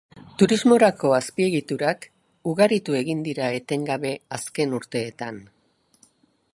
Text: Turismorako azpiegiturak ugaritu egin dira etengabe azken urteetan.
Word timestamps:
Turismorako 0.41 1.11
azpiegiturak 1.17 2.07
ugaritu 2.53 2.97
egin 3.01 3.21
dira 3.29 3.51
etengabe 3.59 4.15
azken 4.41 4.75
urteetan. 4.81 5.41